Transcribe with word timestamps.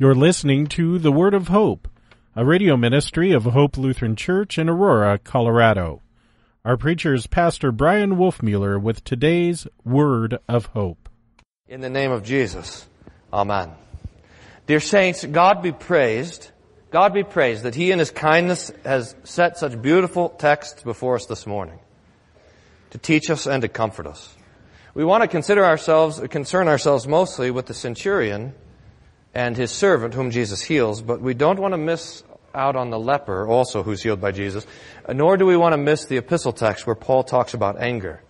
You're 0.00 0.14
listening 0.14 0.68
to 0.68 1.00
The 1.00 1.10
Word 1.10 1.34
of 1.34 1.48
Hope, 1.48 1.88
a 2.36 2.44
radio 2.44 2.76
ministry 2.76 3.32
of 3.32 3.42
Hope 3.42 3.76
Lutheran 3.76 4.14
Church 4.14 4.56
in 4.56 4.68
Aurora, 4.68 5.18
Colorado. 5.18 6.02
Our 6.64 6.76
preacher 6.76 7.14
is 7.14 7.26
Pastor 7.26 7.72
Brian 7.72 8.12
Wolfmueller 8.12 8.80
with 8.80 9.02
today's 9.02 9.66
Word 9.84 10.38
of 10.46 10.66
Hope. 10.66 11.08
In 11.66 11.80
the 11.80 11.90
name 11.90 12.12
of 12.12 12.22
Jesus, 12.22 12.86
Amen. 13.32 13.72
Dear 14.68 14.78
saints, 14.78 15.24
God 15.24 15.64
be 15.64 15.72
praised. 15.72 16.52
God 16.92 17.12
be 17.12 17.24
praised 17.24 17.64
that 17.64 17.74
He 17.74 17.90
in 17.90 17.98
His 17.98 18.12
kindness 18.12 18.70
has 18.84 19.16
set 19.24 19.58
such 19.58 19.82
beautiful 19.82 20.28
texts 20.28 20.80
before 20.84 21.16
us 21.16 21.26
this 21.26 21.44
morning 21.44 21.80
to 22.90 22.98
teach 22.98 23.30
us 23.30 23.48
and 23.48 23.62
to 23.62 23.68
comfort 23.68 24.06
us. 24.06 24.32
We 24.94 25.04
want 25.04 25.24
to 25.24 25.28
consider 25.28 25.64
ourselves, 25.64 26.20
concern 26.30 26.68
ourselves 26.68 27.08
mostly 27.08 27.50
with 27.50 27.66
the 27.66 27.74
centurion 27.74 28.54
and 29.34 29.56
his 29.56 29.70
servant 29.70 30.14
whom 30.14 30.30
Jesus 30.30 30.62
heals, 30.62 31.02
but 31.02 31.20
we 31.20 31.34
don't 31.34 31.58
want 31.58 31.72
to 31.72 31.78
miss 31.78 32.22
out 32.54 32.76
on 32.76 32.90
the 32.90 32.98
leper 32.98 33.46
also 33.46 33.82
who's 33.82 34.02
healed 34.02 34.20
by 34.20 34.32
Jesus, 34.32 34.66
nor 35.08 35.36
do 35.36 35.46
we 35.46 35.56
want 35.56 35.72
to 35.74 35.76
miss 35.76 36.06
the 36.06 36.16
epistle 36.16 36.52
text 36.52 36.86
where 36.86 36.96
Paul 36.96 37.22
talks 37.22 37.54
about 37.54 37.80
anger. 37.80 38.22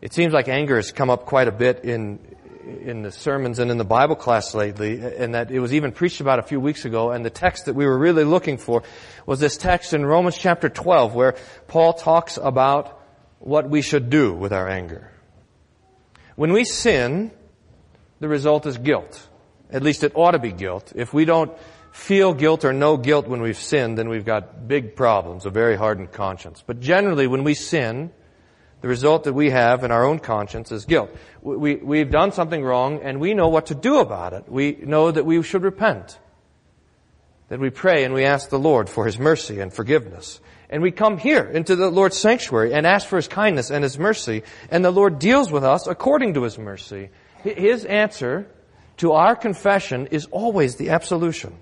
It 0.00 0.12
seems 0.12 0.32
like 0.32 0.48
anger 0.48 0.76
has 0.76 0.92
come 0.92 1.10
up 1.10 1.26
quite 1.26 1.48
a 1.48 1.52
bit 1.52 1.84
in, 1.84 2.18
in 2.64 3.02
the 3.02 3.12
sermons 3.12 3.58
and 3.58 3.70
in 3.70 3.78
the 3.78 3.84
Bible 3.84 4.16
class 4.16 4.54
lately, 4.54 5.00
and 5.00 5.34
that 5.34 5.50
it 5.50 5.60
was 5.60 5.72
even 5.72 5.92
preached 5.92 6.20
about 6.20 6.38
a 6.38 6.42
few 6.42 6.60
weeks 6.60 6.84
ago, 6.84 7.10
and 7.10 7.24
the 7.24 7.30
text 7.30 7.66
that 7.66 7.74
we 7.74 7.86
were 7.86 7.96
really 7.96 8.24
looking 8.24 8.58
for 8.58 8.82
was 9.24 9.40
this 9.40 9.56
text 9.56 9.92
in 9.92 10.04
Romans 10.04 10.36
chapter 10.36 10.68
12 10.68 11.14
where 11.14 11.36
Paul 11.68 11.92
talks 11.92 12.36
about 12.36 13.00
what 13.38 13.68
we 13.68 13.82
should 13.82 14.10
do 14.10 14.34
with 14.34 14.52
our 14.52 14.68
anger. 14.68 15.12
When 16.34 16.52
we 16.52 16.64
sin, 16.64 17.30
the 18.20 18.28
result 18.28 18.66
is 18.66 18.76
guilt. 18.78 19.28
At 19.70 19.82
least 19.82 20.04
it 20.04 20.12
ought 20.14 20.32
to 20.32 20.38
be 20.38 20.52
guilt. 20.52 20.92
If 20.94 21.12
we 21.12 21.24
don't 21.24 21.52
feel 21.90 22.34
guilt 22.34 22.64
or 22.64 22.72
know 22.72 22.96
guilt 22.96 23.26
when 23.26 23.40
we've 23.40 23.58
sinned, 23.58 23.98
then 23.98 24.08
we've 24.08 24.24
got 24.24 24.68
big 24.68 24.96
problems, 24.96 25.46
a 25.46 25.50
very 25.50 25.76
hardened 25.76 26.12
conscience. 26.12 26.62
But 26.64 26.80
generally, 26.80 27.26
when 27.26 27.42
we 27.42 27.54
sin, 27.54 28.10
the 28.82 28.88
result 28.88 29.24
that 29.24 29.32
we 29.32 29.50
have 29.50 29.82
in 29.82 29.90
our 29.90 30.04
own 30.04 30.18
conscience 30.18 30.70
is 30.70 30.84
guilt. 30.84 31.10
We, 31.40 31.76
we, 31.76 31.98
have 32.00 32.10
done 32.10 32.32
something 32.32 32.62
wrong 32.62 33.00
and 33.02 33.18
we 33.18 33.34
know 33.34 33.48
what 33.48 33.66
to 33.66 33.74
do 33.74 33.98
about 33.98 34.34
it. 34.34 34.44
We 34.48 34.72
know 34.72 35.10
that 35.10 35.24
we 35.24 35.42
should 35.42 35.62
repent. 35.62 36.18
That 37.48 37.58
we 37.58 37.70
pray 37.70 38.04
and 38.04 38.12
we 38.12 38.24
ask 38.24 38.50
the 38.50 38.58
Lord 38.58 38.90
for 38.90 39.06
His 39.06 39.18
mercy 39.18 39.60
and 39.60 39.72
forgiveness. 39.72 40.40
And 40.68 40.82
we 40.82 40.90
come 40.90 41.16
here 41.16 41.44
into 41.44 41.76
the 41.76 41.90
Lord's 41.90 42.18
sanctuary 42.18 42.74
and 42.74 42.86
ask 42.86 43.08
for 43.08 43.16
His 43.16 43.28
kindness 43.28 43.70
and 43.70 43.82
His 43.82 43.98
mercy. 43.98 44.42
And 44.70 44.84
the 44.84 44.90
Lord 44.90 45.18
deals 45.18 45.50
with 45.50 45.64
us 45.64 45.86
according 45.86 46.34
to 46.34 46.42
His 46.42 46.58
mercy. 46.58 47.10
His 47.42 47.84
answer 47.84 48.48
to 48.98 49.12
our 49.12 49.36
confession 49.36 50.08
is 50.08 50.26
always 50.26 50.76
the 50.76 50.90
absolution. 50.90 51.56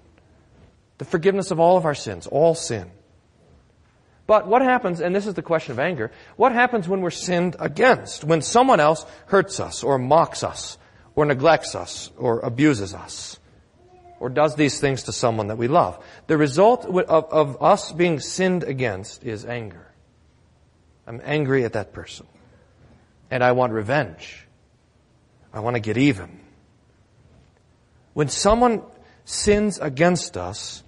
The 0.99 1.05
forgiveness 1.05 1.51
of 1.51 1.61
all 1.61 1.77
of 1.77 1.85
our 1.85 1.95
sins, 1.95 2.27
all 2.27 2.55
sin. 2.55 2.91
But 4.27 4.47
what 4.47 4.63
happens, 4.63 5.01
and 5.01 5.15
this 5.15 5.27
is 5.27 5.35
the 5.35 5.43
question 5.43 5.73
of 5.73 5.79
anger, 5.79 6.11
what 6.37 6.53
happens 6.53 6.89
when 6.89 7.01
we're 7.01 7.11
sinned 7.11 7.57
against? 7.59 8.25
When 8.25 8.41
someone 8.41 8.81
else 8.81 9.05
hurts 9.27 9.61
us, 9.61 9.83
or 9.83 9.99
mocks 9.99 10.43
us, 10.43 10.79
or 11.15 11.27
neglects 11.27 11.75
us, 11.75 12.11
or 12.17 12.41
abuses 12.41 12.95
us? 12.95 13.39
or 14.25 14.31
does 14.31 14.57
these 14.57 14.81
things 14.81 15.03
to 15.03 15.13
someone 15.13 15.49
that 15.49 15.59
we 15.59 15.69
love. 15.69 16.03
The 16.29 16.39
result 16.39 16.87
of, 16.87 17.25
of 17.31 17.63
us 17.63 17.93
being 17.93 18.21
sinned 18.21 18.65
against 18.65 19.23
is 19.23 19.45
anger. 19.45 19.87
I'm 21.07 21.21
angry 21.23 21.65
at 21.65 21.75
that 21.75 21.93
person. 21.93 22.27
And 23.31 23.45
I 23.45 23.53
want 23.53 23.75
revenge. 23.75 24.47
I 25.53 25.61
want 25.61 25.77
to 25.77 25.81
get 25.81 25.99
even. 25.99 26.41
When 28.15 28.29
someone 28.29 28.83
sins 29.25 29.79
against 29.79 30.37
us, 30.37 30.83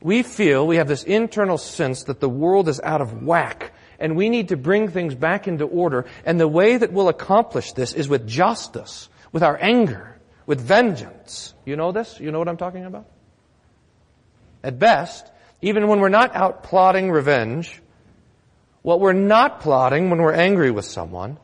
we 0.00 0.22
feel 0.22 0.66
we 0.66 0.76
have 0.76 0.88
this 0.88 1.04
internal 1.04 1.58
sense 1.58 2.04
that 2.04 2.20
the 2.20 2.28
world 2.28 2.68
is 2.68 2.80
out 2.80 3.00
of 3.00 3.22
whack 3.22 3.72
and 3.98 4.14
we 4.14 4.28
need 4.28 4.48
to 4.48 4.56
bring 4.56 4.88
things 4.88 5.14
back 5.14 5.48
into 5.48 5.64
order. 5.64 6.04
And 6.24 6.38
the 6.38 6.46
way 6.46 6.76
that 6.76 6.92
we'll 6.92 7.08
accomplish 7.08 7.72
this 7.72 7.94
is 7.94 8.08
with 8.08 8.26
justice, 8.26 9.08
with 9.32 9.42
our 9.42 9.58
anger 9.60 10.16
with 10.46 10.60
vengeance. 10.60 11.54
You 11.64 11.76
know 11.76 11.92
this? 11.92 12.18
You 12.20 12.30
know 12.30 12.38
what 12.38 12.48
I'm 12.48 12.56
talking 12.56 12.84
about? 12.84 13.06
At 14.62 14.78
best, 14.78 15.30
even 15.60 15.88
when 15.88 16.00
we're 16.00 16.08
not 16.08 16.34
out 16.34 16.62
plotting 16.62 17.10
revenge, 17.10 17.82
what 18.82 19.00
we're 19.00 19.12
not 19.12 19.60
plotting 19.60 20.10
when 20.10 20.22
we're 20.22 20.32
angry 20.32 20.70
with 20.70 20.84
someone 20.84 21.38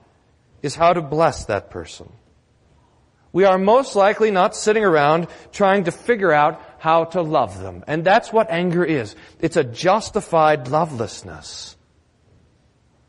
is 0.62 0.76
how 0.76 0.92
to 0.92 1.02
bless 1.02 1.46
that 1.46 1.70
person. 1.70 2.10
We 3.32 3.44
are 3.44 3.56
most 3.56 3.96
likely 3.96 4.30
not 4.30 4.54
sitting 4.54 4.84
around 4.84 5.26
trying 5.52 5.84
to 5.84 5.90
figure 5.90 6.32
out 6.32 6.60
how 6.78 7.04
to 7.04 7.22
love 7.22 7.60
them. 7.60 7.82
And 7.86 8.04
that's 8.04 8.32
what 8.32 8.50
anger 8.50 8.84
is. 8.84 9.16
It's 9.40 9.56
a 9.56 9.64
justified 9.64 10.68
lovelessness. 10.68 11.76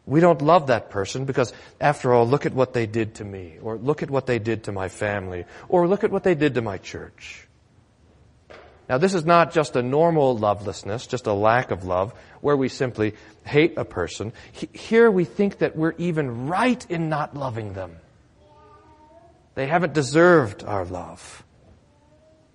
We 0.06 0.20
don't 0.20 0.42
love 0.42 0.68
that 0.68 0.90
person 0.90 1.26
because, 1.26 1.54
after 1.80 2.14
all, 2.14 2.28
look 2.28 2.46
at 2.46 2.54
what 2.54 2.74
they 2.74 2.86
did 2.86 3.16
to 3.16 3.24
me, 3.24 3.58
or 3.62 3.78
look 3.78 4.04
at 4.04 4.10
what 4.10 4.26
they 4.26 4.38
did 4.38 4.66
to 4.66 4.72
my 4.74 4.90
family, 4.90 5.46
or 5.70 5.88
look 5.88 6.04
at 6.04 6.12
what 6.12 6.24
they 6.24 6.36
did 6.36 6.56
to 6.56 6.62
my 6.62 6.78
church. 6.78 7.48
Now, 8.90 8.98
this 8.98 9.14
is 9.14 9.26
not 9.26 9.54
just 9.54 9.78
a 9.78 9.82
normal 9.82 10.38
lovelessness, 10.38 11.08
just 11.08 11.26
a 11.26 11.34
lack 11.34 11.72
of 11.72 11.86
love, 11.86 12.14
where 12.42 12.58
we 12.58 12.68
simply 12.68 13.14
hate 13.46 13.78
a 13.78 13.86
person. 13.86 14.34
Here 14.52 15.10
we 15.10 15.24
think 15.24 15.60
that 15.60 15.78
we're 15.78 15.96
even 15.98 16.48
right 16.48 16.86
in 16.90 17.08
not 17.08 17.36
loving 17.36 17.74
them. 17.74 17.96
They 19.56 19.68
haven't 19.68 19.94
deserved 19.94 20.64
our 20.64 20.86
love. 20.86 21.44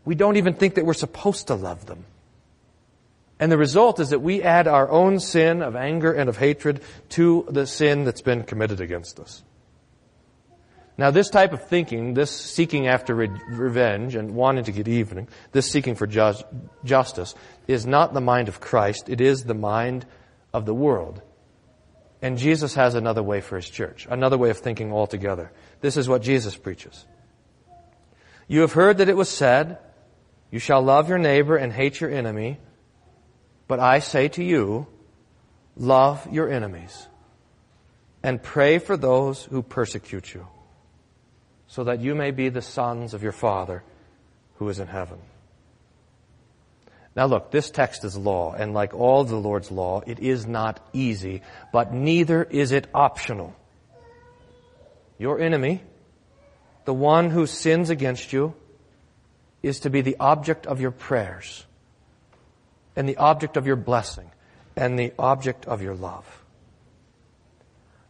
We 0.05 0.15
don't 0.15 0.37
even 0.37 0.55
think 0.55 0.75
that 0.75 0.87
we're 0.87 0.95
supposed 0.95 1.49
to 1.49 1.55
love 1.55 1.87
them. 1.87 2.05
And 3.41 3.53
the 3.53 3.59
result 3.59 4.01
is 4.01 4.11
that 4.11 4.21
we 4.21 4.43
add 4.43 4.67
our 4.67 4.91
own 4.91 5.21
sin 5.21 5.63
of 5.63 5.77
anger 5.77 6.13
and 6.13 6.29
of 6.29 6.37
hatred 6.37 6.81
to 7.11 7.47
the 7.49 7.67
sin 7.67 8.05
that's 8.05 8.23
been 8.23 8.43
committed 8.43 8.81
against 8.81 9.21
us. 9.21 9.45
Now, 10.97 11.13
this 11.13 11.31
type 11.31 11.53
of 11.53 11.69
thinking, 11.69 12.15
this 12.15 12.33
seeking 12.33 12.89
after 12.89 13.15
re- 13.15 13.31
revenge 13.49 14.17
and 14.17 14.35
wanting 14.35 14.65
to 14.65 14.73
get 14.73 14.89
even, 14.89 15.29
this 15.53 15.71
seeking 15.71 15.95
for 15.95 16.09
ju- 16.09 16.35
justice, 16.85 17.37
is 17.69 17.87
not 17.87 18.13
the 18.13 18.21
mind 18.21 18.49
of 18.49 18.61
Christ. 18.61 19.09
It 19.09 19.21
is 19.21 19.45
the 19.45 19.55
mind 19.55 20.07
of 20.53 20.67
the 20.67 20.75
world. 20.75 21.23
And 22.21 22.37
Jesus 22.37 22.75
has 22.75 22.97
another 22.97 23.23
way 23.23 23.41
for 23.41 23.55
his 23.55 23.71
church, 23.71 24.09
another 24.11 24.37
way 24.37 24.51
of 24.51 24.59
thinking 24.59 24.93
altogether. 24.93 25.53
This 25.81 25.97
is 25.97 26.09
what 26.09 26.23
Jesus 26.23 26.57
preaches. 26.57 27.05
You 28.47 28.63
have 28.63 28.73
heard 28.73 28.99
that 28.99 29.09
it 29.09 29.17
was 29.17 29.29
said, 29.29 29.79
You 30.51 30.59
shall 30.59 30.83
love 30.83 31.09
your 31.09 31.19
neighbor 31.19 31.57
and 31.57 31.73
hate 31.73 32.01
your 32.01 32.11
enemy. 32.11 32.59
But 33.69 33.81
I 33.81 33.99
say 33.99 34.29
to 34.29 34.43
you, 34.43 34.87
love 35.77 36.27
your 36.33 36.51
enemies 36.51 37.07
and 38.23 38.43
pray 38.43 38.79
for 38.79 38.97
those 38.97 39.45
who 39.45 39.63
persecute 39.63 40.35
you, 40.35 40.47
so 41.69 41.85
that 41.85 42.01
you 42.01 42.15
may 42.15 42.31
be 42.31 42.49
the 42.49 42.63
sons 42.63 43.15
of 43.15 43.23
your 43.23 43.33
Father 43.33 43.85
who 44.57 44.69
is 44.69 44.81
in 44.81 44.89
heaven. 44.89 45.19
Now 47.15 47.27
look, 47.27 47.51
this 47.51 47.71
text 47.71 48.05
is 48.05 48.17
law, 48.17 48.55
and 48.55 48.75
like 48.75 48.95
all 48.95 49.25
the 49.25 49.37
Lord's 49.37 49.71
law, 49.71 50.03
it 50.07 50.19
is 50.19 50.47
not 50.47 50.81
easy, 50.93 51.43
but 51.73 51.93
neither 51.93 52.43
is 52.43 52.73
it 52.73 52.89
optional. 52.95 53.55
Your 55.19 55.41
enemy, 55.41 55.83
the 56.85 56.95
one 56.95 57.31
who 57.31 57.47
sins 57.47 57.91
against 57.91 58.33
you, 58.33 58.55
is 59.63 59.81
to 59.81 59.91
be 59.91 60.01
the 60.01 60.17
object 60.21 60.67
of 60.67 60.81
your 60.81 60.93
prayers 60.93 61.67
and 62.95 63.09
the 63.09 63.17
object 63.17 63.57
of 63.57 63.67
your 63.67 63.77
blessing 63.77 64.31
and 64.77 64.99
the 64.99 65.13
object 65.19 65.67
of 65.67 65.83
your 65.83 65.95
love. 65.95 66.25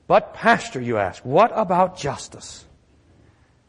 But, 0.06 0.34
Pastor, 0.34 0.80
you 0.80 0.98
ask, 0.98 1.24
what 1.24 1.50
about 1.54 1.98
justice? 1.98 2.64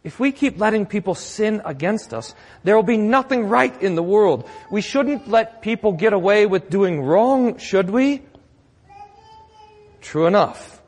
If 0.04 0.20
we 0.20 0.32
keep 0.32 0.58
letting 0.58 0.86
people 0.86 1.14
sin 1.14 1.62
against 1.66 2.14
us, 2.14 2.34
there 2.64 2.76
will 2.76 2.84
be 2.84 2.98
nothing 2.98 3.50
right 3.50 3.82
in 3.82 3.96
the 3.96 4.04
world. 4.04 4.48
We 4.72 4.82
shouldn't 4.82 5.28
let 5.28 5.62
people 5.62 5.92
get 5.92 6.14
away 6.14 6.46
with 6.46 6.70
doing 6.70 7.02
wrong, 7.02 7.58
should 7.58 7.90
we? 7.90 8.22
True 10.00 10.28
enough. 10.28 10.79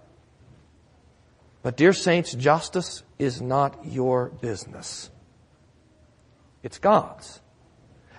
But 1.63 1.77
dear 1.77 1.93
saints, 1.93 2.33
justice 2.33 3.03
is 3.19 3.41
not 3.41 3.85
your 3.85 4.29
business. 4.29 5.09
It's 6.63 6.79
God's. 6.79 7.39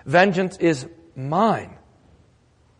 Vengeance 0.05 0.57
is 0.57 0.87
mine 1.15 1.77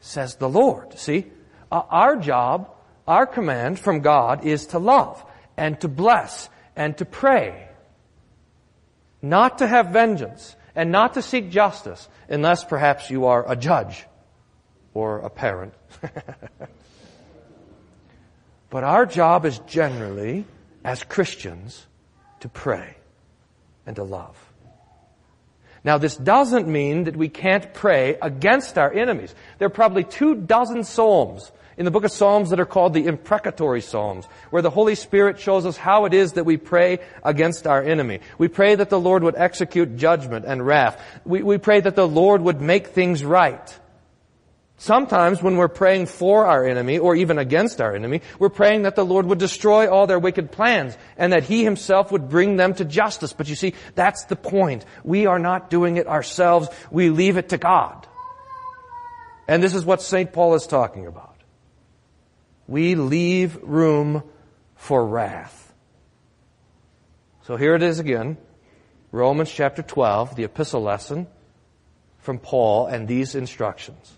says 0.03 0.35
the 0.35 0.49
Lord. 0.49 0.99
See, 0.99 1.31
uh, 1.71 1.81
our 1.89 2.17
job, 2.17 2.69
our 3.07 3.25
command 3.25 3.79
from 3.79 4.01
God 4.01 4.45
is 4.45 4.67
to 4.67 4.79
love 4.79 5.23
and 5.55 5.79
to 5.79 5.87
bless 5.87 6.49
and 6.75 6.97
to 6.97 7.05
pray. 7.05 7.69
Not 9.21 9.59
to 9.59 9.67
have 9.67 9.87
vengeance 9.87 10.57
and 10.75 10.91
not 10.91 11.13
to 11.13 11.21
seek 11.21 11.49
justice 11.49 12.09
unless 12.27 12.65
perhaps 12.65 13.09
you 13.09 13.27
are 13.27 13.49
a 13.49 13.55
judge 13.55 14.05
or 14.93 15.19
a 15.19 15.29
parent. 15.29 15.73
but 18.73 18.83
our 18.83 19.05
job 19.05 19.45
is 19.45 19.59
generally, 19.67 20.45
as 20.83 21.03
Christians, 21.03 21.85
to 22.39 22.49
pray 22.49 22.95
and 23.85 23.95
to 23.97 24.03
love. 24.03 24.35
Now 25.83 25.99
this 25.99 26.17
doesn't 26.17 26.67
mean 26.67 27.03
that 27.03 27.15
we 27.15 27.29
can't 27.29 27.71
pray 27.75 28.17
against 28.19 28.79
our 28.79 28.91
enemies. 28.91 29.35
There 29.59 29.67
are 29.67 29.69
probably 29.69 30.03
two 30.03 30.33
dozen 30.33 30.85
psalms 30.85 31.51
in 31.77 31.85
the 31.85 31.91
book 31.91 32.03
of 32.03 32.11
Psalms 32.11 32.49
that 32.49 32.59
are 32.59 32.65
called 32.65 32.95
the 32.95 33.05
imprecatory 33.05 33.81
Psalms, 33.81 34.25
where 34.49 34.63
the 34.63 34.71
Holy 34.71 34.95
Spirit 34.95 35.39
shows 35.39 35.67
us 35.67 35.77
how 35.77 36.05
it 36.05 36.15
is 36.15 36.33
that 36.33 36.43
we 36.43 36.57
pray 36.57 36.97
against 37.23 37.67
our 37.67 37.83
enemy. 37.83 38.21
We 38.39 38.47
pray 38.47 38.73
that 38.73 38.89
the 38.89 38.99
Lord 38.99 39.21
would 39.21 39.35
execute 39.35 39.97
judgment 39.97 40.45
and 40.45 40.65
wrath. 40.65 40.99
We, 41.25 41.43
we 41.43 41.59
pray 41.59 41.79
that 41.79 41.95
the 41.95 42.07
Lord 42.07 42.41
would 42.41 42.59
make 42.59 42.87
things 42.87 43.23
right. 43.23 43.79
Sometimes 44.83 45.41
when 45.41 45.55
we're 45.55 45.69
praying 45.69 46.07
for 46.07 46.45
our 46.45 46.65
enemy 46.65 46.99
or 46.99 47.15
even 47.15 47.37
against 47.37 47.79
our 47.79 47.95
enemy, 47.95 48.19
we're 48.37 48.49
praying 48.49 48.81
that 48.81 48.97
the 48.97 49.05
Lord 49.05 49.25
would 49.27 49.37
destroy 49.37 49.89
all 49.89 50.07
their 50.07 50.19
wicked 50.19 50.51
plans 50.51 50.97
and 51.15 51.31
that 51.31 51.45
He 51.45 51.63
Himself 51.63 52.11
would 52.11 52.27
bring 52.27 52.57
them 52.57 52.73
to 52.73 52.83
justice. 52.83 53.31
But 53.31 53.47
you 53.47 53.55
see, 53.55 53.75
that's 53.95 54.25
the 54.25 54.35
point. 54.35 54.83
We 55.05 55.25
are 55.25 55.39
not 55.39 55.69
doing 55.69 55.95
it 55.95 56.07
ourselves. 56.07 56.67
We 56.91 57.11
leave 57.11 57.37
it 57.37 57.47
to 57.49 57.57
God. 57.57 58.05
And 59.47 59.63
this 59.63 59.73
is 59.73 59.85
what 59.85 60.01
St. 60.01 60.33
Paul 60.33 60.53
is 60.55 60.67
talking 60.67 61.07
about. 61.07 61.37
We 62.67 62.95
leave 62.95 63.57
room 63.63 64.21
for 64.75 65.07
wrath. 65.07 65.73
So 67.43 67.55
here 67.55 67.75
it 67.75 67.83
is 67.83 67.99
again. 67.99 68.35
Romans 69.13 69.49
chapter 69.49 69.81
12, 69.81 70.35
the 70.35 70.43
epistle 70.43 70.81
lesson 70.81 71.27
from 72.19 72.37
Paul 72.37 72.87
and 72.87 73.07
these 73.07 73.33
instructions. 73.33 74.17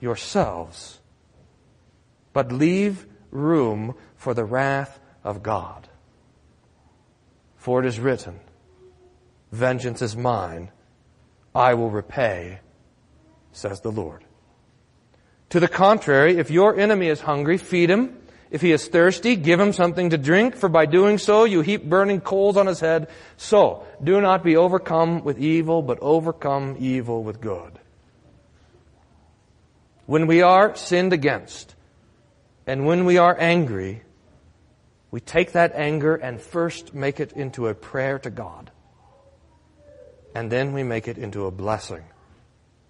yourselves, 0.00 1.00
but 2.32 2.52
leave 2.52 3.06
room 3.30 3.94
for 4.16 4.34
the 4.34 4.44
wrath 4.44 5.00
of 5.24 5.42
God. 5.42 5.88
For 7.56 7.80
it 7.80 7.86
is 7.86 8.00
written, 8.00 8.40
Vengeance 9.52 10.02
is 10.02 10.16
mine, 10.16 10.70
I 11.54 11.74
will 11.74 11.90
repay, 11.90 12.60
says 13.52 13.80
the 13.80 13.92
Lord. 13.92 14.24
To 15.50 15.60
the 15.60 15.68
contrary, 15.68 16.36
if 16.36 16.50
your 16.50 16.78
enemy 16.78 17.08
is 17.08 17.20
hungry, 17.20 17.56
feed 17.56 17.90
him. 17.90 18.14
If 18.50 18.60
he 18.62 18.72
is 18.72 18.88
thirsty, 18.88 19.36
give 19.36 19.60
him 19.60 19.72
something 19.72 20.10
to 20.10 20.18
drink, 20.18 20.56
for 20.56 20.68
by 20.68 20.86
doing 20.86 21.18
so 21.18 21.44
you 21.44 21.60
heap 21.60 21.84
burning 21.84 22.20
coals 22.20 22.56
on 22.56 22.66
his 22.66 22.80
head. 22.80 23.08
So, 23.36 23.86
do 24.02 24.20
not 24.20 24.42
be 24.42 24.56
overcome 24.56 25.22
with 25.22 25.38
evil, 25.38 25.82
but 25.82 25.98
overcome 26.00 26.76
evil 26.78 27.22
with 27.22 27.40
good. 27.40 27.77
When 30.08 30.26
we 30.26 30.40
are 30.40 30.74
sinned 30.74 31.12
against, 31.12 31.74
and 32.66 32.86
when 32.86 33.04
we 33.04 33.18
are 33.18 33.36
angry, 33.38 34.04
we 35.10 35.20
take 35.20 35.52
that 35.52 35.74
anger 35.74 36.14
and 36.14 36.40
first 36.40 36.94
make 36.94 37.20
it 37.20 37.32
into 37.32 37.66
a 37.66 37.74
prayer 37.74 38.18
to 38.20 38.30
God. 38.30 38.70
And 40.34 40.50
then 40.50 40.72
we 40.72 40.82
make 40.82 41.08
it 41.08 41.18
into 41.18 41.44
a 41.44 41.50
blessing 41.50 42.04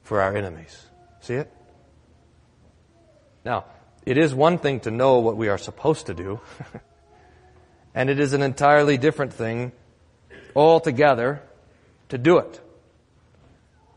for 0.05 0.21
our 0.21 0.37
enemies. 0.37 0.87
See 1.19 1.35
it? 1.35 1.53
Now, 3.45 3.65
it 4.07 4.17
is 4.17 4.33
one 4.33 4.59
thing 4.59 4.79
to 4.81 4.93
know 4.93 5.19
what 5.19 5.37
we 5.37 5.49
are 5.49 5.59
supposed 5.59 6.07
to 6.07 6.15
do, 6.15 6.39
and 7.97 8.11
it 8.11 8.21
is 8.21 8.33
an 8.33 8.43
entirely 8.43 8.97
different 8.97 9.33
thing 9.33 9.73
altogether 10.55 11.43
to 12.11 12.17
do 12.17 12.39
it. 12.39 12.61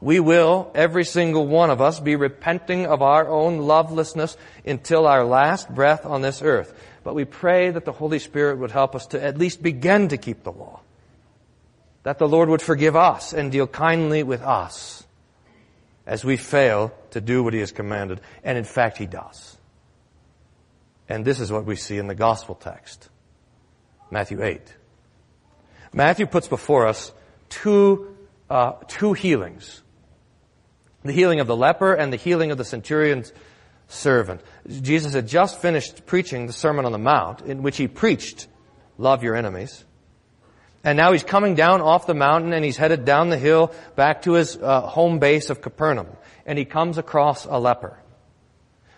We 0.01 0.19
will, 0.19 0.71
every 0.73 1.05
single 1.05 1.45
one 1.45 1.69
of 1.69 1.79
us, 1.79 1.99
be 1.99 2.15
repenting 2.15 2.87
of 2.87 3.03
our 3.03 3.27
own 3.27 3.59
lovelessness 3.59 4.35
until 4.65 5.05
our 5.05 5.23
last 5.23 5.69
breath 5.69 6.07
on 6.07 6.23
this 6.23 6.41
earth. 6.41 6.73
But 7.03 7.13
we 7.13 7.23
pray 7.23 7.69
that 7.69 7.85
the 7.85 7.91
Holy 7.91 8.17
Spirit 8.17 8.57
would 8.57 8.71
help 8.71 8.95
us 8.95 9.05
to 9.07 9.23
at 9.23 9.37
least 9.37 9.61
begin 9.61 10.07
to 10.07 10.17
keep 10.17 10.43
the 10.43 10.51
law. 10.51 10.79
That 12.01 12.17
the 12.17 12.27
Lord 12.27 12.49
would 12.49 12.63
forgive 12.63 12.95
us 12.95 13.31
and 13.31 13.51
deal 13.51 13.67
kindly 13.67 14.23
with 14.23 14.41
us 14.41 15.05
as 16.07 16.25
we 16.25 16.35
fail 16.35 16.91
to 17.11 17.21
do 17.21 17.43
what 17.43 17.53
He 17.53 17.59
has 17.59 17.71
commanded. 17.71 18.21
And 18.43 18.57
in 18.57 18.63
fact, 18.63 18.97
He 18.97 19.05
does. 19.05 19.55
And 21.07 21.23
this 21.23 21.39
is 21.39 21.51
what 21.51 21.65
we 21.65 21.75
see 21.75 21.99
in 21.99 22.07
the 22.07 22.15
gospel 22.15 22.55
text. 22.55 23.07
Matthew 24.09 24.43
8. 24.43 24.61
Matthew 25.93 26.25
puts 26.25 26.47
before 26.47 26.87
us 26.87 27.11
two, 27.49 28.17
uh, 28.49 28.73
two 28.87 29.13
healings 29.13 29.83
the 31.03 31.11
healing 31.11 31.39
of 31.39 31.47
the 31.47 31.55
leper 31.55 31.93
and 31.93 32.11
the 32.11 32.17
healing 32.17 32.51
of 32.51 32.57
the 32.57 32.65
centurion's 32.65 33.31
servant. 33.87 34.41
Jesus 34.67 35.13
had 35.13 35.27
just 35.27 35.61
finished 35.61 36.05
preaching 36.05 36.47
the 36.47 36.53
Sermon 36.53 36.85
on 36.85 36.91
the 36.91 36.97
Mount 36.97 37.41
in 37.41 37.63
which 37.63 37.77
he 37.77 37.87
preached, 37.87 38.47
love 38.97 39.23
your 39.23 39.35
enemies. 39.35 39.83
And 40.83 40.97
now 40.97 41.11
he's 41.11 41.23
coming 41.23 41.55
down 41.55 41.81
off 41.81 42.07
the 42.07 42.15
mountain 42.15 42.53
and 42.53 42.65
he's 42.65 42.77
headed 42.77 43.05
down 43.05 43.29
the 43.29 43.37
hill 43.37 43.73
back 43.95 44.23
to 44.23 44.33
his 44.33 44.57
uh, 44.57 44.81
home 44.81 45.19
base 45.19 45.49
of 45.49 45.61
Capernaum. 45.61 46.07
And 46.45 46.57
he 46.57 46.65
comes 46.65 46.97
across 46.97 47.45
a 47.45 47.59
leper. 47.59 47.97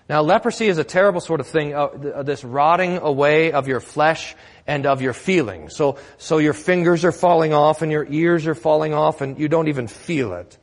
Now 0.08 0.22
leprosy 0.22 0.68
is 0.68 0.78
a 0.78 0.84
terrible 0.84 1.22
sort 1.22 1.40
of 1.40 1.48
thing, 1.48 1.74
uh, 1.74 2.24
this 2.24 2.44
rotting 2.44 2.98
away 2.98 3.52
of 3.52 3.68
your 3.68 3.80
flesh 3.80 4.36
and 4.68 4.86
of 4.86 5.02
your 5.02 5.14
feelings. 5.14 5.76
So, 5.76 5.98
so 6.18 6.38
your 6.38 6.54
fingers 6.54 7.04
are 7.06 7.12
falling 7.12 7.54
off 7.54 7.82
and 7.82 7.92
your 7.92 8.06
ears 8.10 8.48
are 8.48 8.56
falling 8.56 8.94
off 8.94 9.22
and 9.22 9.40
you 9.40 9.48
don't 9.48 9.68
even 9.68 9.88
feel 9.88 10.34
it. 10.34 10.58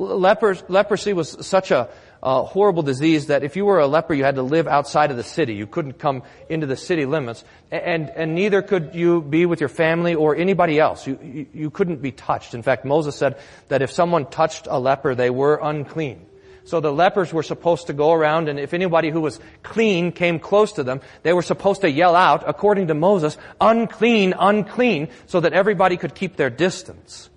Leprosy 0.00 1.12
was 1.12 1.46
such 1.46 1.70
a 1.70 1.90
uh, 2.22 2.42
horrible 2.42 2.82
disease 2.82 3.26
that 3.26 3.42
if 3.42 3.56
you 3.56 3.64
were 3.64 3.78
a 3.78 3.86
leper, 3.86 4.14
you 4.14 4.24
had 4.24 4.36
to 4.36 4.42
live 4.42 4.66
outside 4.66 5.10
of 5.10 5.16
the 5.16 5.22
city. 5.22 5.54
You 5.54 5.66
couldn't 5.66 5.98
come 5.98 6.22
into 6.48 6.66
the 6.66 6.76
city 6.76 7.06
limits, 7.06 7.44
and 7.70 8.10
and 8.10 8.34
neither 8.34 8.62
could 8.62 8.94
you 8.94 9.22
be 9.22 9.46
with 9.46 9.60
your 9.60 9.68
family 9.68 10.14
or 10.14 10.36
anybody 10.36 10.78
else. 10.78 11.06
You, 11.06 11.18
you 11.22 11.46
you 11.52 11.70
couldn't 11.70 12.02
be 12.02 12.12
touched. 12.12 12.54
In 12.54 12.62
fact, 12.62 12.84
Moses 12.84 13.16
said 13.16 13.38
that 13.68 13.82
if 13.82 13.90
someone 13.90 14.26
touched 14.26 14.66
a 14.70 14.78
leper, 14.78 15.14
they 15.14 15.30
were 15.30 15.60
unclean. 15.62 16.26
So 16.64 16.80
the 16.80 16.92
lepers 16.92 17.32
were 17.32 17.42
supposed 17.42 17.86
to 17.86 17.94
go 17.94 18.12
around, 18.12 18.48
and 18.48 18.58
if 18.58 18.74
anybody 18.74 19.10
who 19.10 19.20
was 19.20 19.40
clean 19.62 20.12
came 20.12 20.38
close 20.38 20.72
to 20.72 20.84
them, 20.84 21.00
they 21.22 21.32
were 21.32 21.42
supposed 21.42 21.80
to 21.80 21.90
yell 21.90 22.14
out, 22.14 22.44
according 22.46 22.88
to 22.88 22.94
Moses, 22.94 23.36
"Unclean, 23.60 24.34
unclean," 24.38 25.08
so 25.26 25.40
that 25.40 25.52
everybody 25.52 25.96
could 25.96 26.14
keep 26.14 26.36
their 26.36 26.50
distance. 26.50 27.30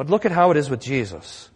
But 0.00 0.08
look 0.08 0.24
at 0.24 0.32
how 0.32 0.50
it 0.50 0.56
is 0.56 0.70
with 0.70 0.80
Jesus. 0.80 1.50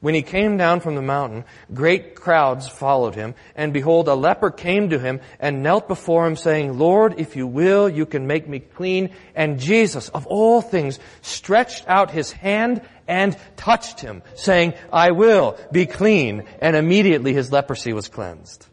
When 0.00 0.14
he 0.14 0.22
came 0.22 0.56
down 0.56 0.80
from 0.80 0.94
the 0.94 1.02
mountain, 1.02 1.44
great 1.74 2.14
crowds 2.14 2.66
followed 2.66 3.14
him, 3.14 3.34
and 3.54 3.74
behold, 3.74 4.08
a 4.08 4.14
leper 4.14 4.50
came 4.50 4.88
to 4.88 4.98
him 4.98 5.20
and 5.38 5.62
knelt 5.62 5.86
before 5.86 6.26
him 6.26 6.34
saying, 6.34 6.78
Lord, 6.78 7.20
if 7.20 7.36
you 7.36 7.46
will, 7.46 7.90
you 7.90 8.06
can 8.06 8.26
make 8.26 8.48
me 8.48 8.58
clean. 8.58 9.10
And 9.34 9.60
Jesus, 9.60 10.08
of 10.08 10.26
all 10.26 10.62
things, 10.62 10.98
stretched 11.20 11.86
out 11.88 12.10
his 12.10 12.32
hand 12.32 12.80
and 13.06 13.36
touched 13.58 14.00
him, 14.00 14.22
saying, 14.34 14.72
I 14.90 15.10
will 15.10 15.58
be 15.72 15.84
clean. 15.84 16.44
And 16.62 16.74
immediately 16.74 17.34
his 17.34 17.52
leprosy 17.52 17.92
was 17.92 18.08
cleansed. 18.08 18.66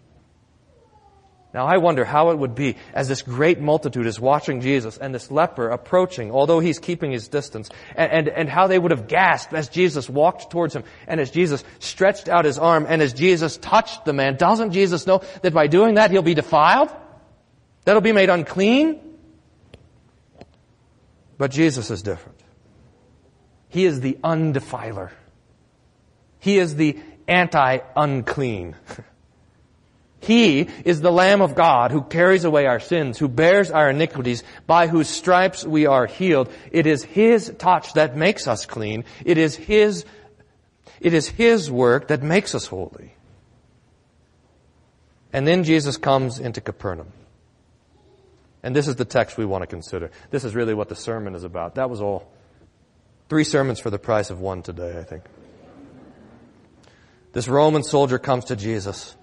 Now 1.52 1.66
I 1.66 1.78
wonder 1.78 2.06
how 2.06 2.30
it 2.30 2.38
would 2.38 2.54
be 2.54 2.76
as 2.94 3.08
this 3.08 3.24
great 3.24 3.60
multitude 3.60 4.06
is 4.06 4.20
watching 4.20 4.62
Jesus 4.62 4.98
and 4.98 5.14
this 5.16 5.32
leper 5.32 5.70
approaching, 5.70 6.32
although 6.32 6.60
he's 6.60 6.78
keeping 6.78 7.12
his 7.12 7.28
distance, 7.28 7.70
and, 7.96 8.12
and, 8.12 8.30
and, 8.30 8.50
how 8.50 8.68
they 8.68 8.78
would 8.78 8.92
have 8.92 9.08
gasped 9.08 9.54
as 9.54 9.68
Jesus 9.68 10.08
walked 10.08 10.52
towards 10.52 10.76
him 10.76 10.84
and 11.08 11.20
as 11.20 11.32
Jesus 11.32 11.64
stretched 11.80 12.30
out 12.30 12.46
his 12.46 12.60
arm 12.60 12.86
and 12.88 13.02
as 13.02 13.14
Jesus 13.14 13.58
touched 13.58 14.06
the 14.06 14.14
man. 14.14 14.36
Doesn't 14.36 14.74
Jesus 14.74 15.08
know 15.08 15.24
that 15.42 15.54
by 15.54 15.66
doing 15.66 15.96
that 15.96 16.12
he'll 16.12 16.22
be 16.22 16.36
defiled? 16.36 16.92
That'll 17.84 18.02
be 18.02 18.12
made 18.12 18.30
unclean? 18.30 19.00
But 21.40 21.50
Jesus 21.50 21.90
is 21.90 22.04
different. 22.04 22.40
He 23.70 23.86
is 23.86 24.02
the 24.02 24.18
undefiler. 24.24 25.10
He 26.40 26.60
is 26.60 26.76
the 26.76 27.00
anti-unclean. 27.28 28.76
He 30.22 30.68
is 30.84 31.02
the 31.02 31.12
Lamb 31.12 31.42
of 31.42 31.56
God 31.56 31.92
who 31.92 32.02
carries 32.02 32.44
away 32.44 32.66
our 32.66 32.80
sins, 32.80 33.18
who 33.18 33.28
bears 33.28 33.72
our 33.72 33.90
iniquities, 33.90 34.44
by 34.68 34.88
whose 34.88 35.08
stripes 35.08 35.66
we 35.66 35.86
are 35.86 36.06
healed. 36.06 36.52
It 36.72 36.86
is 36.86 37.04
His 37.04 37.54
touch 37.58 37.94
that 37.94 38.18
makes 38.18 38.48
us 38.48 38.66
clean. 38.66 39.06
It 39.26 39.38
is 39.38 39.56
His, 39.56 40.06
it 41.00 41.14
is 41.14 41.28
His 41.28 41.72
work 41.72 42.10
that 42.10 42.22
makes 42.22 42.54
us 42.54 42.68
holy. 42.68 43.14
And 45.32 45.48
then 45.48 45.64
Jesus 45.64 45.96
comes 45.98 46.40
into 46.40 46.60
Capernaum. 46.60 47.14
And 48.62 48.76
this 48.76 48.88
is 48.88 48.98
the 48.98 49.06
text 49.06 49.38
we 49.38 49.46
want 49.46 49.62
to 49.62 49.68
consider. 49.68 50.12
This 50.32 50.44
is 50.44 50.54
really 50.54 50.74
what 50.74 50.90
the 50.90 50.96
sermon 50.96 51.34
is 51.34 51.46
about. 51.46 51.76
That 51.76 51.90
was 51.90 52.02
all 52.02 52.30
Three 53.30 53.44
sermons 53.44 53.80
for 53.80 53.92
the 53.92 54.00
price 54.00 54.32
of 54.32 54.40
one 54.40 54.64
today, 54.64 54.98
I 54.98 55.04
think. 55.04 55.24
This 57.32 57.48
Roman 57.48 57.84
soldier 57.84 58.18
comes 58.18 58.46
to 58.46 58.56
Jesus 58.56 59.16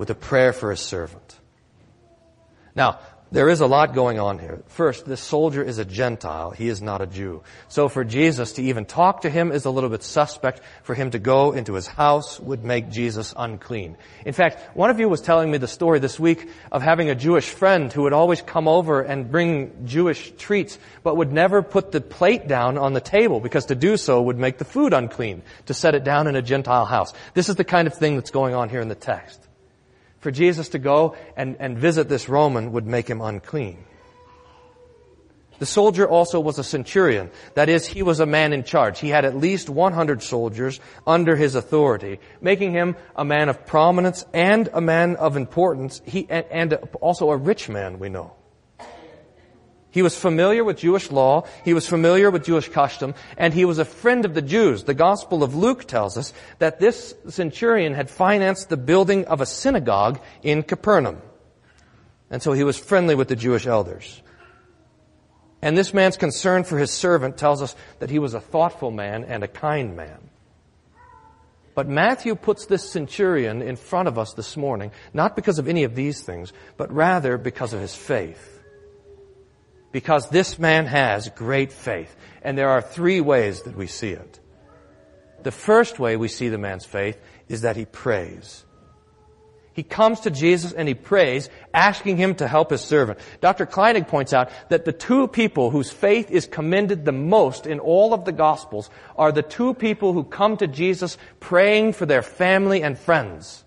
with 0.00 0.08
a 0.08 0.14
prayer 0.14 0.54
for 0.54 0.70
his 0.70 0.80
servant. 0.80 1.38
Now, 2.74 3.00
there 3.30 3.50
is 3.50 3.60
a 3.60 3.66
lot 3.66 3.92
going 3.94 4.18
on 4.18 4.38
here. 4.38 4.62
First, 4.68 5.04
this 5.04 5.20
soldier 5.20 5.62
is 5.62 5.76
a 5.76 5.84
Gentile. 5.84 6.52
He 6.52 6.68
is 6.68 6.80
not 6.80 7.02
a 7.02 7.06
Jew. 7.06 7.42
So 7.68 7.90
for 7.90 8.02
Jesus 8.02 8.54
to 8.54 8.62
even 8.62 8.86
talk 8.86 9.20
to 9.20 9.30
him 9.30 9.52
is 9.52 9.66
a 9.66 9.70
little 9.70 9.90
bit 9.90 10.02
suspect. 10.02 10.62
For 10.84 10.94
him 10.94 11.10
to 11.10 11.18
go 11.18 11.52
into 11.52 11.74
his 11.74 11.86
house 11.86 12.40
would 12.40 12.64
make 12.64 12.88
Jesus 12.88 13.34
unclean. 13.36 13.98
In 14.24 14.32
fact, 14.32 14.74
one 14.74 14.88
of 14.88 14.98
you 14.98 15.06
was 15.06 15.20
telling 15.20 15.50
me 15.50 15.58
the 15.58 15.68
story 15.68 15.98
this 15.98 16.18
week 16.18 16.48
of 16.72 16.80
having 16.80 17.10
a 17.10 17.14
Jewish 17.14 17.50
friend 17.50 17.92
who 17.92 18.04
would 18.04 18.14
always 18.14 18.40
come 18.40 18.68
over 18.68 19.02
and 19.02 19.30
bring 19.30 19.84
Jewish 19.84 20.32
treats, 20.38 20.78
but 21.02 21.18
would 21.18 21.30
never 21.30 21.62
put 21.62 21.92
the 21.92 22.00
plate 22.00 22.48
down 22.48 22.78
on 22.78 22.94
the 22.94 23.02
table 23.02 23.38
because 23.38 23.66
to 23.66 23.74
do 23.74 23.98
so 23.98 24.22
would 24.22 24.38
make 24.38 24.56
the 24.56 24.64
food 24.64 24.94
unclean, 24.94 25.42
to 25.66 25.74
set 25.74 25.94
it 25.94 26.04
down 26.04 26.26
in 26.26 26.36
a 26.36 26.42
Gentile 26.42 26.86
house. 26.86 27.12
This 27.34 27.50
is 27.50 27.56
the 27.56 27.64
kind 27.64 27.86
of 27.86 27.92
thing 27.92 28.14
that's 28.14 28.30
going 28.30 28.54
on 28.54 28.70
here 28.70 28.80
in 28.80 28.88
the 28.88 28.94
text 28.94 29.46
for 30.20 30.30
Jesus 30.30 30.70
to 30.70 30.78
go 30.78 31.16
and, 31.36 31.56
and 31.58 31.76
visit 31.76 32.08
this 32.08 32.28
Roman 32.28 32.72
would 32.72 32.86
make 32.86 33.08
him 33.08 33.20
unclean. 33.20 33.84
The 35.60 35.66
soldier 35.66 36.08
also 36.08 36.40
was 36.40 36.58
a 36.58 36.64
centurion. 36.64 37.30
That 37.52 37.68
is, 37.68 37.86
he 37.86 38.02
was 38.02 38.18
a 38.18 38.24
man 38.24 38.54
in 38.54 38.64
charge. 38.64 38.98
He 38.98 39.10
had 39.10 39.26
at 39.26 39.36
least 39.36 39.68
100 39.68 40.22
soldiers 40.22 40.80
under 41.06 41.36
his 41.36 41.54
authority, 41.54 42.18
making 42.40 42.72
him 42.72 42.96
a 43.14 43.26
man 43.26 43.50
of 43.50 43.66
prominence 43.66 44.24
and 44.32 44.70
a 44.72 44.80
man 44.80 45.16
of 45.16 45.36
importance, 45.36 46.00
he, 46.06 46.26
and, 46.30 46.46
and 46.50 46.74
also 47.02 47.30
a 47.30 47.36
rich 47.36 47.68
man, 47.68 47.98
we 47.98 48.08
know. 48.08 48.32
He 49.92 50.02
was 50.02 50.16
familiar 50.16 50.62
with 50.62 50.78
Jewish 50.78 51.10
law, 51.10 51.46
he 51.64 51.74
was 51.74 51.88
familiar 51.88 52.30
with 52.30 52.44
Jewish 52.44 52.68
custom, 52.68 53.14
and 53.36 53.52
he 53.52 53.64
was 53.64 53.78
a 53.78 53.84
friend 53.84 54.24
of 54.24 54.34
the 54.34 54.42
Jews. 54.42 54.84
The 54.84 54.94
Gospel 54.94 55.42
of 55.42 55.56
Luke 55.56 55.86
tells 55.86 56.16
us 56.16 56.32
that 56.60 56.78
this 56.78 57.14
centurion 57.28 57.94
had 57.94 58.08
financed 58.08 58.68
the 58.68 58.76
building 58.76 59.26
of 59.26 59.40
a 59.40 59.46
synagogue 59.46 60.20
in 60.42 60.62
Capernaum. 60.62 61.20
And 62.30 62.40
so 62.40 62.52
he 62.52 62.62
was 62.62 62.78
friendly 62.78 63.16
with 63.16 63.26
the 63.26 63.34
Jewish 63.34 63.66
elders. 63.66 64.22
And 65.60 65.76
this 65.76 65.92
man's 65.92 66.16
concern 66.16 66.62
for 66.62 66.78
his 66.78 66.92
servant 66.92 67.36
tells 67.36 67.60
us 67.60 67.74
that 67.98 68.10
he 68.10 68.20
was 68.20 68.34
a 68.34 68.40
thoughtful 68.40 68.92
man 68.92 69.24
and 69.24 69.42
a 69.42 69.48
kind 69.48 69.96
man. 69.96 70.30
But 71.74 71.88
Matthew 71.88 72.34
puts 72.34 72.66
this 72.66 72.88
centurion 72.88 73.60
in 73.60 73.76
front 73.76 74.08
of 74.08 74.18
us 74.18 74.34
this 74.34 74.56
morning, 74.56 74.92
not 75.12 75.34
because 75.34 75.58
of 75.58 75.68
any 75.68 75.84
of 75.84 75.94
these 75.94 76.20
things, 76.20 76.52
but 76.76 76.92
rather 76.92 77.38
because 77.38 77.72
of 77.72 77.80
his 77.80 77.94
faith. 77.94 78.59
Because 79.92 80.28
this 80.28 80.58
man 80.58 80.86
has 80.86 81.28
great 81.30 81.72
faith. 81.72 82.14
And 82.42 82.56
there 82.56 82.70
are 82.70 82.82
three 82.82 83.20
ways 83.20 83.62
that 83.62 83.76
we 83.76 83.86
see 83.86 84.10
it. 84.10 84.40
The 85.42 85.50
first 85.50 85.98
way 85.98 86.16
we 86.16 86.28
see 86.28 86.48
the 86.48 86.58
man's 86.58 86.84
faith 86.84 87.18
is 87.48 87.62
that 87.62 87.76
he 87.76 87.86
prays. 87.86 88.64
He 89.72 89.82
comes 89.84 90.20
to 90.20 90.30
Jesus 90.30 90.72
and 90.72 90.88
he 90.88 90.94
prays, 90.94 91.48
asking 91.72 92.16
him 92.16 92.34
to 92.36 92.48
help 92.48 92.70
his 92.70 92.82
servant. 92.82 93.20
Dr. 93.40 93.66
Kleinig 93.66 94.08
points 94.08 94.32
out 94.32 94.50
that 94.68 94.84
the 94.84 94.92
two 94.92 95.28
people 95.28 95.70
whose 95.70 95.90
faith 95.90 96.30
is 96.30 96.46
commended 96.46 97.04
the 97.04 97.12
most 97.12 97.66
in 97.66 97.78
all 97.78 98.12
of 98.12 98.24
the 98.24 98.32
Gospels 98.32 98.90
are 99.16 99.32
the 99.32 99.42
two 99.42 99.74
people 99.74 100.12
who 100.12 100.24
come 100.24 100.56
to 100.56 100.66
Jesus 100.66 101.16
praying 101.38 101.92
for 101.92 102.04
their 102.04 102.22
family 102.22 102.82
and 102.82 102.98
friends. 102.98 103.64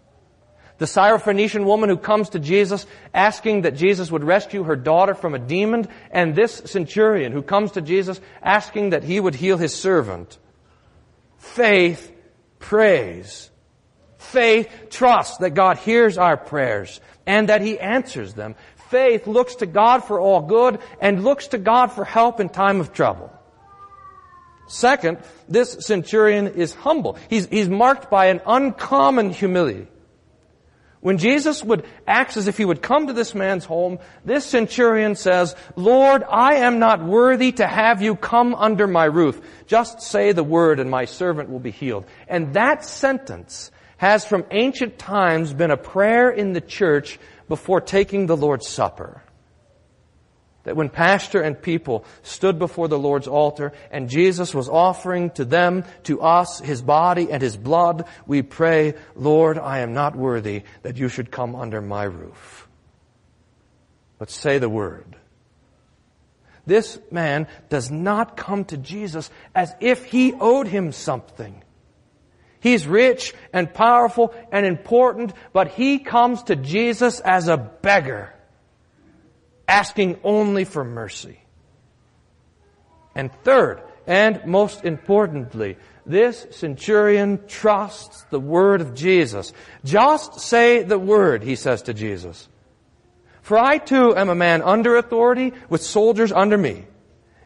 The 0.83 0.87
Syrophoenician 0.87 1.63
woman 1.63 1.87
who 1.87 1.95
comes 1.95 2.27
to 2.31 2.39
Jesus 2.39 2.85
asking 3.13 3.61
that 3.61 3.77
Jesus 3.77 4.11
would 4.11 4.25
rescue 4.25 4.63
her 4.63 4.75
daughter 4.75 5.15
from 5.15 5.33
a 5.33 5.39
demon, 5.39 5.87
and 6.11 6.35
this 6.35 6.61
centurion 6.65 7.31
who 7.31 7.41
comes 7.41 7.71
to 7.71 7.81
Jesus 7.81 8.19
asking 8.41 8.89
that 8.89 9.05
he 9.05 9.17
would 9.17 9.33
heal 9.33 9.55
his 9.55 9.73
servant. 9.73 10.37
Faith 11.37 12.11
prays. 12.59 13.49
Faith 14.17 14.69
trusts 14.89 15.37
that 15.37 15.51
God 15.51 15.77
hears 15.77 16.17
our 16.17 16.35
prayers 16.35 16.99
and 17.25 17.47
that 17.47 17.61
He 17.61 17.79
answers 17.79 18.33
them. 18.33 18.53
Faith 18.89 19.25
looks 19.25 19.55
to 19.55 19.65
God 19.65 20.03
for 20.03 20.19
all 20.19 20.41
good 20.41 20.79
and 20.99 21.23
looks 21.23 21.47
to 21.47 21.57
God 21.57 21.93
for 21.93 22.03
help 22.03 22.41
in 22.41 22.49
time 22.49 22.81
of 22.81 22.91
trouble. 22.91 23.31
Second, 24.67 25.19
this 25.47 25.77
centurion 25.79 26.47
is 26.47 26.73
humble. 26.73 27.17
He's, 27.29 27.47
he's 27.47 27.69
marked 27.69 28.11
by 28.11 28.25
an 28.25 28.41
uncommon 28.45 29.29
humility. 29.29 29.87
When 31.03 31.17
Jesus 31.17 31.61
would 31.61 31.85
act 32.07 32.37
as 32.37 32.47
if 32.47 32.57
he 32.57 32.63
would 32.63 32.81
come 32.81 33.07
to 33.07 33.13
this 33.13 33.35
man's 33.35 33.65
home, 33.65 33.99
this 34.23 34.45
centurion 34.45 35.15
says, 35.15 35.53
Lord, 35.75 36.23
I 36.23 36.55
am 36.55 36.79
not 36.79 37.03
worthy 37.03 37.51
to 37.51 37.67
have 37.67 38.01
you 38.01 38.15
come 38.15 38.55
under 38.55 38.87
my 38.87 39.03
roof. 39.03 39.41
Just 39.67 40.01
say 40.01 40.31
the 40.31 40.45
word 40.45 40.79
and 40.79 40.89
my 40.89 41.03
servant 41.03 41.49
will 41.49 41.59
be 41.59 41.71
healed. 41.71 42.05
And 42.29 42.53
that 42.53 42.85
sentence 42.85 43.69
has 43.97 44.25
from 44.25 44.45
ancient 44.49 44.97
times 44.97 45.53
been 45.53 45.71
a 45.71 45.77
prayer 45.77 46.29
in 46.29 46.53
the 46.53 46.61
church 46.61 47.19
before 47.49 47.81
taking 47.81 48.25
the 48.25 48.37
Lord's 48.37 48.69
Supper. 48.69 49.21
That 50.63 50.77
when 50.77 50.89
pastor 50.89 51.41
and 51.41 51.61
people 51.61 52.05
stood 52.21 52.57
before 52.57 52.87
the 52.87 52.97
Lord's 52.97 53.27
altar 53.27 53.73
and 53.91 54.09
Jesus 54.09 54.55
was 54.55 54.69
offering 54.69 55.29
to 55.31 55.43
them, 55.43 55.83
to 56.03 56.21
us, 56.21 56.59
His 56.59 56.81
body 56.81 57.31
and 57.31 57.41
His 57.41 57.57
blood, 57.57 58.05
we 58.25 58.41
pray, 58.41 58.93
Lord, 59.15 59.57
I 59.57 59.79
am 59.79 59.93
not 59.93 60.15
worthy 60.15 60.63
that 60.83 60.97
you 60.97 61.09
should 61.09 61.31
come 61.31 61.55
under 61.55 61.81
my 61.81 62.03
roof. 62.03 62.67
But 64.17 64.29
say 64.29 64.57
the 64.57 64.69
word. 64.69 65.17
This 66.65 66.97
man 67.11 67.47
does 67.69 67.91
not 67.91 68.37
come 68.37 68.63
to 68.65 68.77
Jesus 68.77 69.29
as 69.53 69.73
if 69.81 70.05
he 70.05 70.33
owed 70.33 70.67
him 70.67 70.91
something. 70.93 71.61
He's 72.61 72.87
rich 72.87 73.33
and 73.51 73.73
powerful 73.73 74.33
and 74.49 74.65
important, 74.65 75.33
but 75.51 75.67
he 75.67 75.99
comes 75.99 76.43
to 76.43 76.55
Jesus 76.55 77.19
as 77.19 77.49
a 77.49 77.57
beggar 77.57 78.32
asking 79.67 80.19
only 80.23 80.65
for 80.65 80.83
mercy. 80.83 81.39
And 83.15 83.31
third, 83.43 83.81
and 84.07 84.45
most 84.45 84.83
importantly, 84.83 85.77
this 86.05 86.45
centurion 86.51 87.47
trusts 87.47 88.23
the 88.29 88.39
word 88.39 88.81
of 88.81 88.93
Jesus. 88.93 89.53
Just 89.85 90.39
say 90.39 90.83
the 90.83 90.99
word, 90.99 91.43
he 91.43 91.55
says 91.55 91.83
to 91.83 91.93
Jesus. 91.93 92.47
For 93.41 93.57
I 93.57 93.77
too 93.77 94.15
am 94.15 94.29
a 94.29 94.35
man 94.35 94.61
under 94.61 94.95
authority 94.95 95.53
with 95.69 95.81
soldiers 95.81 96.31
under 96.31 96.57
me. 96.57 96.85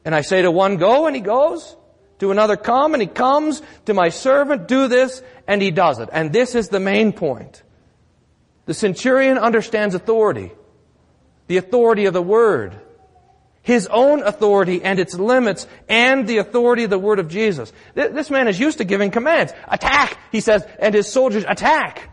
And 0.05 0.15
I 0.15 0.21
say 0.21 0.41
to 0.41 0.51
one, 0.51 0.77
go, 0.77 1.05
and 1.07 1.15
he 1.15 1.21
goes. 1.21 1.75
To 2.19 2.31
another, 2.31 2.55
come, 2.55 2.93
and 2.93 3.01
he 3.01 3.07
comes. 3.07 3.62
To 3.86 3.93
my 3.93 4.09
servant, 4.09 4.67
do 4.67 4.88
this, 4.88 5.21
and 5.47 5.62
he 5.62 5.69
does 5.69 6.00
it. 6.00 6.09
And 6.12 6.31
this 6.31 6.55
is 6.55 6.69
the 6.69 6.79
main 6.79 7.13
point. 7.13 7.62
The 8.65 8.74
centurion 8.74 9.38
understands 9.38 9.95
authority 9.95 10.51
the 11.48 11.58
authority 11.58 12.06
of 12.06 12.13
the 12.13 12.22
Word, 12.22 12.75
his 13.62 13.88
own 13.88 14.24
authority 14.24 14.84
and 14.84 15.00
its 15.00 15.13
limits, 15.16 15.68
and 15.89 16.27
the 16.27 16.38
authority 16.38 16.84
of 16.84 16.89
the 16.89 17.00
Word 17.00 17.20
of 17.20 17.27
Jesus. 17.27 17.74
This 17.96 18.30
man 18.30 18.48
is 18.48 18.60
used 18.60 18.77
to 18.77 18.86
giving 18.86 19.12
commands. 19.12 19.54
Attack, 19.68 20.18
he 20.32 20.39
says, 20.39 20.66
and 20.80 20.94
his 20.94 21.12
soldiers 21.12 21.46
attack. 21.48 22.10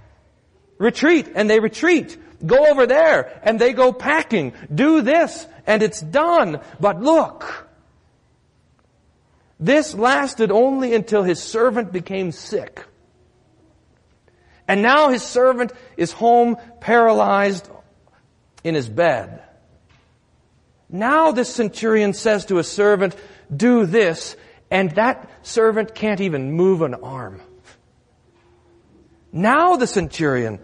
Retreat, 0.78 1.28
and 1.34 1.48
they 1.48 1.60
retreat. 1.60 2.18
Go 2.44 2.66
over 2.66 2.86
there, 2.86 3.40
and 3.44 3.60
they 3.60 3.72
go 3.72 3.92
packing. 3.92 4.52
Do 4.74 5.02
this, 5.02 5.46
and 5.66 5.82
it's 5.82 6.00
done. 6.00 6.60
But 6.80 7.00
look, 7.00 7.68
this 9.60 9.94
lasted 9.94 10.50
only 10.50 10.94
until 10.94 11.22
his 11.22 11.42
servant 11.42 11.92
became 11.92 12.32
sick. 12.32 12.84
And 14.66 14.82
now 14.82 15.10
his 15.10 15.22
servant 15.22 15.72
is 15.96 16.10
home 16.10 16.56
paralyzed 16.80 17.68
in 18.64 18.74
his 18.74 18.88
bed. 18.88 19.42
Now 20.88 21.32
this 21.32 21.54
centurion 21.54 22.14
says 22.14 22.46
to 22.46 22.58
a 22.58 22.64
servant, 22.64 23.14
do 23.54 23.86
this, 23.86 24.36
and 24.70 24.90
that 24.92 25.30
servant 25.42 25.94
can't 25.94 26.20
even 26.20 26.52
move 26.52 26.82
an 26.82 26.94
arm. 26.94 27.40
Now 29.32 29.76
the 29.76 29.86
centurion 29.86 30.58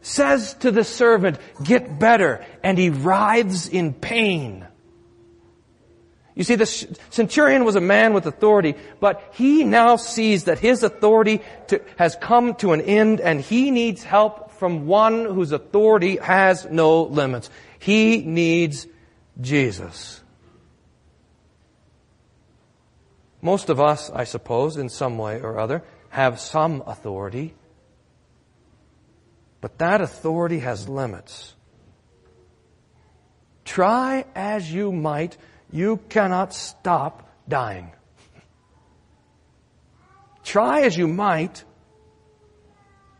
says 0.00 0.54
to 0.54 0.70
the 0.70 0.84
servant, 0.84 1.38
get 1.62 1.98
better, 1.98 2.44
and 2.62 2.76
he 2.76 2.90
writhes 2.90 3.68
in 3.68 3.94
pain. 3.94 4.66
You 6.34 6.44
see, 6.44 6.54
the 6.54 6.66
centurion 6.66 7.64
was 7.64 7.76
a 7.76 7.80
man 7.80 8.14
with 8.14 8.26
authority, 8.26 8.74
but 9.00 9.22
he 9.34 9.64
now 9.64 9.96
sees 9.96 10.44
that 10.44 10.58
his 10.58 10.82
authority 10.82 11.42
to, 11.68 11.82
has 11.96 12.16
come 12.16 12.54
to 12.56 12.72
an 12.72 12.80
end 12.80 13.20
and 13.20 13.40
he 13.40 13.70
needs 13.70 14.02
help 14.02 14.41
from 14.62 14.86
one 14.86 15.24
whose 15.24 15.50
authority 15.50 16.18
has 16.18 16.64
no 16.70 17.02
limits. 17.02 17.50
He 17.80 18.18
needs 18.18 18.86
Jesus. 19.40 20.22
Most 23.40 23.70
of 23.70 23.80
us, 23.80 24.08
I 24.08 24.22
suppose, 24.22 24.76
in 24.76 24.88
some 24.88 25.18
way 25.18 25.40
or 25.40 25.58
other, 25.58 25.82
have 26.10 26.38
some 26.38 26.84
authority. 26.86 27.54
But 29.60 29.78
that 29.78 30.00
authority 30.00 30.60
has 30.60 30.88
limits. 30.88 31.54
Try 33.64 34.26
as 34.36 34.72
you 34.72 34.92
might, 34.92 35.36
you 35.72 35.96
cannot 36.08 36.54
stop 36.54 37.28
dying. 37.48 37.90
Try 40.44 40.82
as 40.82 40.96
you 40.96 41.08
might, 41.08 41.64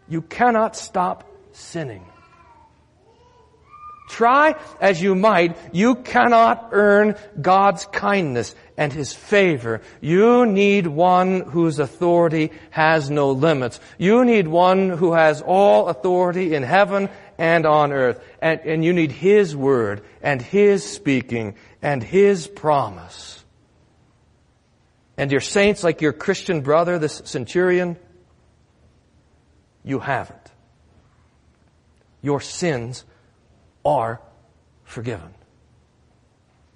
you 0.08 0.22
cannot 0.22 0.76
stop 0.76 1.30
sinning. 1.52 2.04
Try 4.12 4.56
as 4.78 5.00
you 5.00 5.14
might, 5.14 5.56
you 5.72 5.94
cannot 5.94 6.68
earn 6.72 7.16
God's 7.40 7.86
kindness 7.86 8.54
and 8.76 8.92
His 8.92 9.14
favor. 9.14 9.80
You 10.02 10.44
need 10.44 10.86
one 10.86 11.40
whose 11.40 11.78
authority 11.78 12.52
has 12.70 13.08
no 13.08 13.30
limits. 13.30 13.80
You 13.96 14.26
need 14.26 14.48
one 14.48 14.90
who 14.90 15.14
has 15.14 15.40
all 15.40 15.88
authority 15.88 16.54
in 16.54 16.62
heaven 16.62 17.08
and 17.38 17.64
on 17.64 17.90
earth. 17.90 18.22
And, 18.42 18.60
and 18.60 18.84
you 18.84 18.92
need 18.92 19.12
His 19.12 19.56
word 19.56 20.04
and 20.20 20.42
His 20.42 20.84
speaking 20.84 21.54
and 21.80 22.02
His 22.02 22.46
promise. 22.46 23.42
And 25.16 25.32
your 25.32 25.40
saints, 25.40 25.82
like 25.82 26.02
your 26.02 26.12
Christian 26.12 26.60
brother, 26.60 26.98
this 26.98 27.22
centurion, 27.24 27.96
you 29.84 30.00
haven't. 30.00 30.51
Your 32.22 32.40
sins 32.40 33.04
are 33.84 34.22
forgiven. 34.84 35.34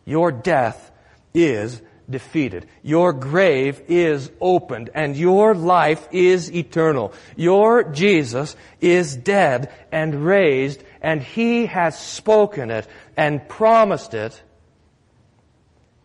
Your 0.05 0.31
death 0.33 0.91
is 1.33 1.81
defeated. 2.09 2.67
Your 2.83 3.13
grave 3.13 3.83
is 3.89 4.31
opened 4.41 4.91
and 4.95 5.17
your 5.17 5.55
life 5.55 6.09
is 6.13 6.53
eternal. 6.53 7.13
Your 7.37 7.85
Jesus 7.85 8.57
is 8.81 9.17
dead 9.17 9.73
and 9.91 10.25
raised 10.25 10.83
and 11.01 11.23
he 11.23 11.67
has 11.67 11.99
spoken 11.99 12.71
it 12.71 12.87
and 13.17 13.49
promised 13.49 14.15
it 14.15 14.41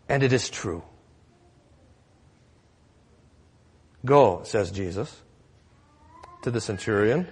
and 0.10 0.24
it 0.24 0.34
is 0.34 0.50
true. 0.50 0.84
Go, 4.04 4.42
says 4.44 4.72
Jesus 4.72 5.22
to 6.42 6.50
the 6.50 6.60
centurion, 6.60 7.28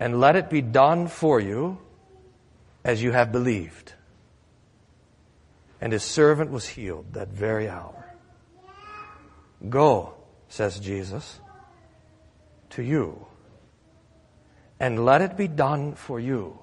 and 0.00 0.20
let 0.20 0.36
it 0.36 0.50
be 0.50 0.62
done 0.62 1.08
for 1.08 1.40
you 1.40 1.78
as 2.84 3.02
you 3.02 3.12
have 3.12 3.32
believed. 3.32 3.92
And 5.80 5.92
his 5.92 6.02
servant 6.02 6.50
was 6.50 6.66
healed 6.66 7.12
that 7.12 7.28
very 7.28 7.68
hour. 7.68 7.94
Go, 9.68 10.14
says 10.48 10.78
Jesus, 10.78 11.40
to 12.70 12.82
you, 12.82 13.26
and 14.80 15.04
let 15.04 15.20
it 15.20 15.36
be 15.36 15.48
done 15.48 15.94
for 15.94 16.20
you 16.20 16.58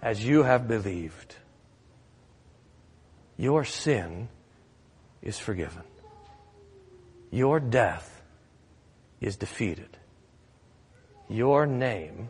as 0.00 0.24
you 0.24 0.42
have 0.44 0.68
believed. 0.68 1.34
Your 3.36 3.64
sin 3.64 4.28
is 5.22 5.38
forgiven. 5.38 5.82
Your 7.30 7.60
death 7.60 8.22
is 9.20 9.36
defeated. 9.36 9.96
Your 11.30 11.66
name 11.66 12.28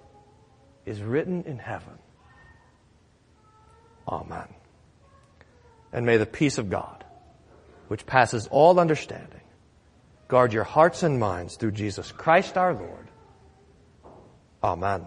is 0.87 1.03
written 1.03 1.43
in 1.45 1.59
heaven 1.59 1.99
Amen. 4.11 4.49
And 5.93 6.05
may 6.05 6.17
the 6.17 6.27
peace 6.27 6.59
of 6.59 6.69
God, 6.69 7.05
which 7.89 8.07
passes 8.07 8.49
all 8.49 8.79
understanding, 8.79 9.41
guard 10.29 10.53
your 10.53 10.65
hearts 10.65 11.03
and 11.03 11.19
minds 11.19 11.57
through 11.57 11.73
Jesus 11.73 12.13
Christ 12.13 12.57
our 12.57 12.75
Lord. 12.75 13.09
Amen. 14.63 15.07